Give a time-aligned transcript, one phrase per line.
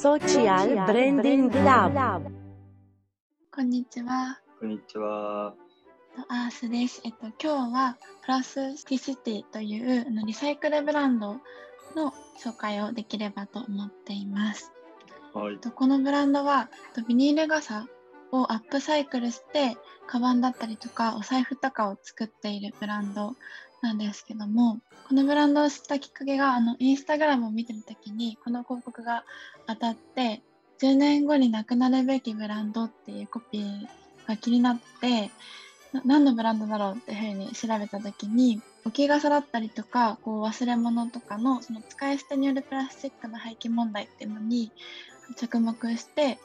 [0.00, 2.32] Social Branding Lab
[3.54, 4.40] こんにちは。
[4.58, 5.54] こんにちは。
[6.30, 7.02] アースです。
[7.04, 11.34] えっと、今日はプラスティシティというあのリサイクルブランド
[11.94, 14.72] の紹介をできればと思っています。
[15.34, 15.58] はい。
[15.58, 17.86] とこのブランドはとビニール傘
[18.32, 19.76] をアップサイクルして
[20.06, 23.34] カバンだったりとかお財布とかを作っているブランド
[23.82, 29.24] なんですけどもこのブランドを知ったきっかけがあのインスタグラムを見てる時にこの広告が
[29.66, 30.42] 当たって
[30.80, 33.86] 10年後になくなるべきブランドっていうコピー
[34.26, 35.30] が気になって
[36.04, 44.70] 何のブランドだろうっていうふうに調べた時に置き傘だったりとかこう忘れ物とかのその使い捨てによるプラスチックの廃棄問題っていうのに
[45.36, 46.38] 着目して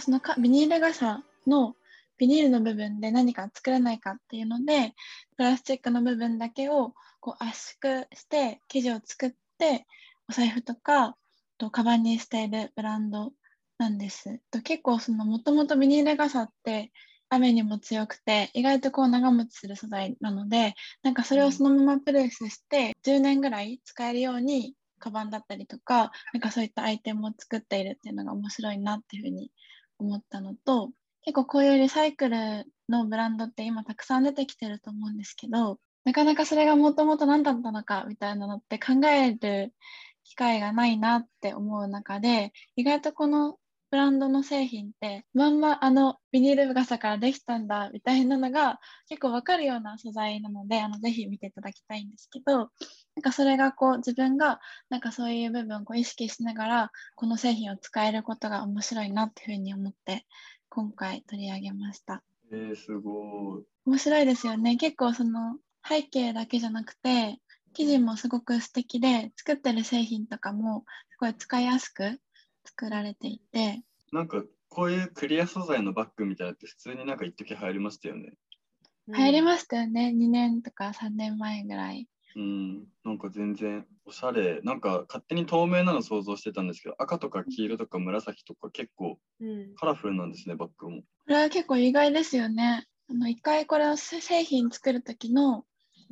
[0.00, 1.74] そのかビニール傘の
[2.18, 4.94] ビニールの部分で何か作れないかっていうので
[5.36, 9.86] プラスチックの部分だけをこう圧縮して生地を作って
[10.28, 11.16] お財布とか
[11.58, 13.32] とカバンにしているブランド
[13.78, 14.40] なんです。
[14.50, 16.92] と結構そのもともとビニール傘って
[17.30, 29.50] 雨にも強くて意外とこう長持ちする素材なのでなんかそれをそのままプレスして10年ぐらい使えるようにカバンだったりとかなんかそういったアイテムを作っているっていうのが面白いなっていうふうに
[29.98, 30.90] 思ったのと
[31.28, 39.74] 結構こういうリサイクルのブランドって今たくさん出てきてると思うんですけどなかなかそれがもともと何だったのかみたいなのって考える
[40.24, 43.58] 機会がないなって思う中で意外とこの
[43.90, 52.68] ブランドの製品ってまんまあのビニール傘からできたんだみたいなのが結構わかるような素材なのであのぜひ見ていただきたいんですけどなん
[53.22, 60.24] かそれがこう自分がなんかそういう部分をこう意識しながらこの製品を使えることが面白いなっていうふうに思って
[60.68, 62.22] 今回取り上げました。
[62.52, 63.64] えー、すごい。
[63.86, 64.76] 面白いですよね。
[64.76, 67.38] 結構その背景だけじゃなくて
[67.74, 72.20] 生地もすごく素敵で作ってる製品とかもすごい使いやすく
[72.64, 78.34] 作られていてなんかこういうクリア素材のバッグみたいなのって普通になんか一時流行りましたよね。
[79.08, 82.06] 流行りましたよね、2年とか3年前ぐらい。
[82.36, 82.86] うん。
[83.04, 84.60] なんか全然おしゃれ。
[84.62, 91.00] なんか勝手に透明なの想像してたんですけど赤とか黄色とか紫とか結構うんカラフルなんですね、バッグも。
[91.00, 92.86] これは結構意外ですよね。
[93.10, 95.64] あの一回これを製品作る時の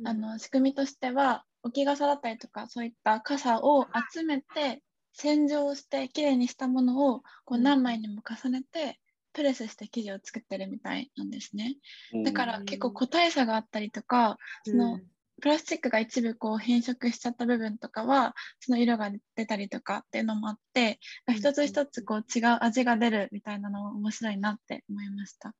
[0.03, 4.81] あの仕組みとしては置き傘だったりとかそういった傘を集めて
[5.13, 8.99] 洗浄してきれいにしたものをこううん何枚にも重ねて
[9.33, 11.75] プレスして生地を作ってるみたいなんですね。
[12.23, 14.99] だから結構個体差があったりとかその
[15.41, 25.53] プラスチックが一部こう変色しちゃった部分とかはその色が出たりとかっていうのもあってうん一つ一つこう違う味が出るみたいなのも面白いなって思いました。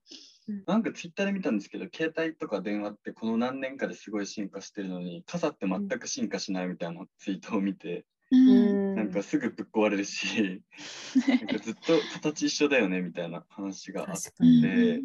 [0.65, 10.63] なんかツイッターで見たんですけど、携帯とか電話ってこの何年かですごい進化してるのに、傘って全く進化しないみたいなツイートを見て、うんなんかすぐぶっ壊れるし、
[11.27, 14.61] なんかずっと形一緒だよねみたいな話があって、確かに。
[14.61, 15.01] で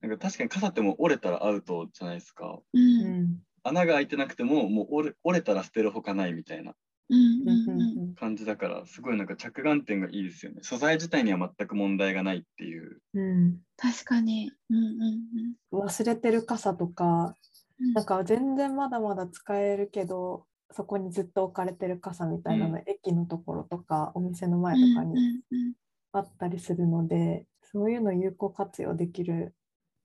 [0.00, 2.60] なんか確かに傘ってもう折れたらアウトじゃないですか。
[2.72, 6.74] うん穴が開いてなくてももう折れ折れたら捨てるほかないみたいな。
[7.10, 8.14] うんうんうんうん。
[8.14, 10.60] 感じだからすごいなんか着眼点がいいですよね。
[10.62, 13.00] 素材自体には全く問題がないっていう。
[13.14, 13.60] うん。
[13.76, 14.52] 確かに。
[14.70, 17.34] うんうん忘れてる傘とか
[17.80, 17.94] うん。
[17.94, 25.74] なんか全然まだまだ使えるけどそこにずっと置かれてる傘みたいなの、う駅のところとかお店の前とかにうんうん。
[26.12, 29.54] あったりするので、そういうの有効活用できる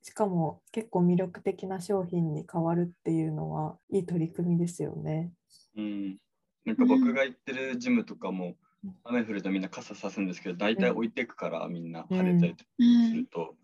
[0.01, 5.31] しかも結構魅力的な商品に変わるっていうのはいい取り組みですよね。
[5.75, 6.17] うん、
[6.65, 13.55] なんか僕が行ってるジムとかもうん雨降るとみんな傘さすんですけど大体置いてくからみんなうん晴れたりうんすると。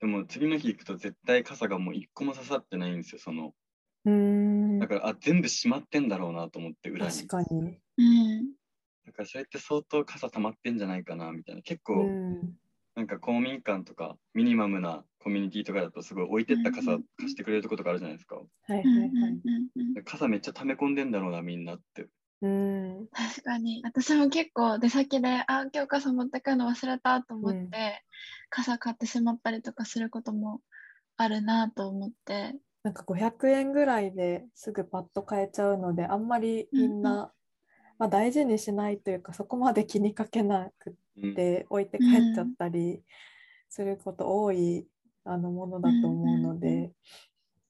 [0.00, 3.18] でも次の日行くと絶対傘がもう一個も刺さってないんですよ。
[3.20, 3.54] その
[4.04, 7.12] うーんだからあ全部閉まってんだろうなと思って裏に。
[7.12, 7.78] 確かに。
[7.98, 8.52] うん
[9.04, 11.62] だからそれって相当傘溜まってんじゃないかなみたいな。
[11.62, 12.54] 結構、うん
[12.94, 18.36] なんか公民館とかミニマムなコミュニティとかだとすごい置いてった傘うん貸してくれるとことかあるじゃないですか。
[18.36, 20.04] はいはいはい。
[20.04, 22.08] 傘めっちゃ溜め込んでんだろうなみんなって。
[22.42, 27.70] うん確かに私も結構出先であ今日傘持ってくるの忘れたと思って、うん
[28.54, 30.60] 傘買ってしまったりとかすることも
[31.16, 37.32] あるなと思ってなんか500円ぐらいですぐパッと買えちゃうのであんまりみんな、
[38.02, 43.00] まあ、大事にしないというかそこまで気にかけなくうんて置いて帰っちゃったり
[43.68, 44.88] すること多い
[45.24, 46.90] あのものだと思うので、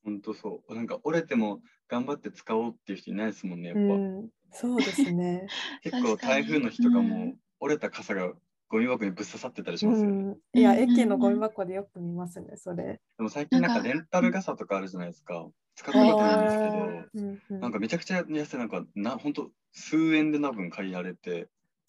[0.02, 0.74] 本当そう。
[0.74, 3.80] なんか折れても頑張って使おうっていう人いないですもんね、やっぱ。
[3.80, 5.48] うん、そうですね。
[5.84, 8.32] 結構台風の日とかうもん折れた傘が
[8.70, 10.16] ゴミ箱にぶっ刺さってたりしうますよね。
[10.54, 13.02] ん、いや、うんうんうん駅のゴミ箱でよく見ますね、それ。
[13.18, 15.46] でも最近なんかレンタル傘とかあるじゃないですか。
[15.74, 17.60] 使ったことないんですけど、うんうん。
[17.60, 21.48] なんかめちゃくちゃ安い、なんかな本当数円で多分借りられて、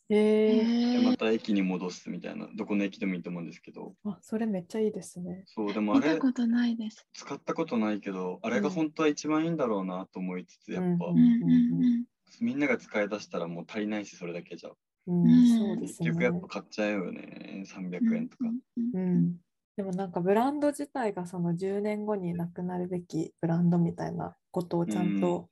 [0.10, 3.94] えー、でまた駅に戻すみたいなどこの駅でもいいと思うんですけど。
[4.06, 5.44] あそれめっちゃいいですね。
[5.48, 7.08] そうでもあれ見たことないです。
[7.14, 12.06] 使ったことないけどあれが本当は一番いいんだろうなと思いつつやっぱ、ううんんうん。
[12.42, 14.72] みんなが使い出したらもう足りないしそれだけじゃ。
[15.08, 16.10] うん、うんそうですね。
[16.10, 17.64] 結局やっぱ買っちゃうよね。
[17.66, 19.36] 300円とか、うんうんうん、
[19.75, 25.50] でもなんかブランド自体がその10年後になくなるべきブランドみたいなことをちゃんと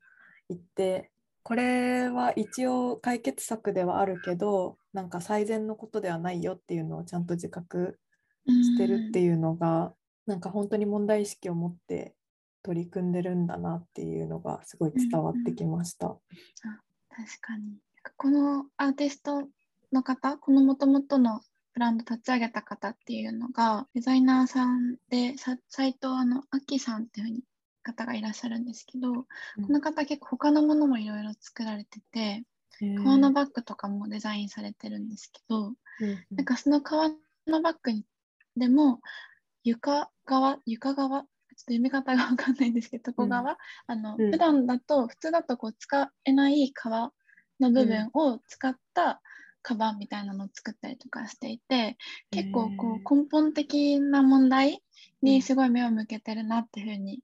[0.50, 1.12] 言って、
[1.44, 8.00] これは一応解決策ではあるけどなんか最善のことではないよっていうのをちゃんと自覚
[8.48, 9.94] してるっていうのが、
[10.28, 12.14] なんか本当に問題意識を持って
[12.64, 16.08] 取り組んでるんだなっていうのがすごい伝わってきました。
[16.08, 17.78] 確かに。
[18.18, 19.48] このアーティスト
[19.92, 21.42] の方、このもともとの
[21.74, 27.44] ブランド立ち上げた方っていうのが、デザイナーさんで、さ斉藤あの、あきさんっていうふうに
[27.84, 29.28] 方がいらっしゃるんですけど、こ
[29.70, 32.44] の方結構他のものもいろいろ作られてて、
[33.04, 35.74] 革のバッグとかもデザインされてるんですけど、
[36.36, 37.10] なんかその革
[37.48, 38.06] のバッグに
[38.56, 39.02] でも
[39.64, 43.58] 床側、床側、ちょっと読み方がわかんないんですけど、床側、
[43.88, 44.32] あの、うん。
[44.32, 47.12] 普段だと、普通だとこう使えない革
[47.60, 49.22] の部分を使った
[49.62, 51.98] カバンみたいなのを作ったりとかしていて、
[52.32, 54.84] 結構こう根本的な問題
[55.22, 57.22] にすごい目を向けてるなっていうふうに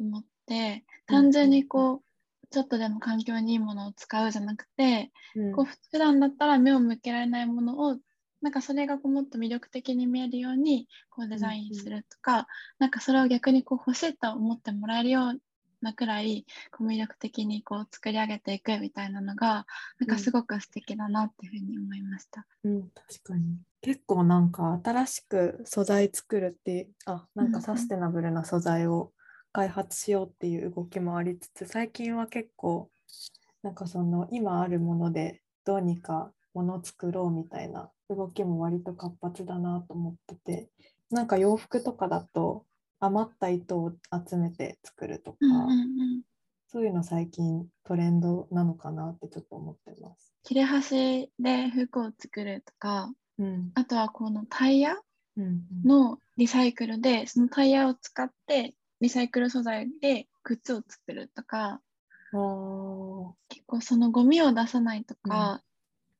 [0.00, 2.02] 思って、単純にこう、
[2.50, 5.52] ちょっとでも環境にいいものを使うじゃなくて、うん。
[5.52, 7.96] こう普段だったら目を向けられないものを
[8.42, 12.48] なんかそれがこうもっと魅力的に見えるようにこうデザインするとか、
[12.78, 15.40] なんかそれを逆にこう欲しいと思ってもらえるよう
[15.82, 19.66] なくらいこう魅力的にこう作り上げていくみたいなのが
[19.98, 22.46] なんかすごく素敵だなっていうふうに思いました。
[22.64, 23.58] うん、確かに。
[23.80, 29.12] 結構なんか新しく素材作るっていう、あ、なんかサステナブルな素材を
[29.52, 32.90] 開発しようっていう動きもありつつ、最近は結構
[33.62, 40.68] なんかその今あるものでどうにかものを作ろうみたいな動きも割と活発だなと思ってて、
[41.10, 42.64] なんか洋服とかだと
[43.04, 46.22] 余った糸を集めて作るとか、うんうんうん、
[46.68, 50.32] そういうの最近トレンドなのかなってちょっと思ってます。
[50.44, 53.72] 切れ端で服を作るとかうん。
[53.74, 54.96] あとはこのタイヤ
[55.84, 61.80] のリサイクルでそのタイヤを使ってリサイクル素材で靴を作るとか
[63.48, 65.60] 結構そのゴミを出さないとか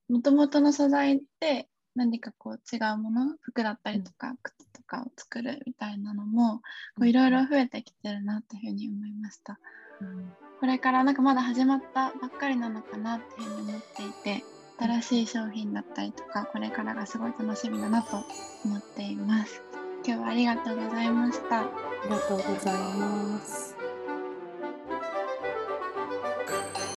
[0.08, 6.58] もともとの素材で何かこう違うもの服だったりとか靴とかを作るみたいなのも
[6.96, 9.58] こういろいろ増えてきてるなっていうふうに思いました。
[10.00, 14.44] うんこれからなんかまだ始まったばっかりなのかなっていうふうに思っていて
[14.78, 18.24] 新しい商品だったりとかこれからがすごい楽しみだなと
[18.64, 19.60] 思っています。
[20.06, 21.62] 今日はありがとうございました。
[21.62, 21.64] あ
[22.04, 23.81] りがとうございます。